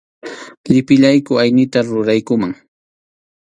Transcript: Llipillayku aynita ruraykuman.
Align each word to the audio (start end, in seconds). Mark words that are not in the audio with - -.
Llipillayku 0.69 1.33
aynita 1.43 1.79
ruraykuman. 1.87 2.53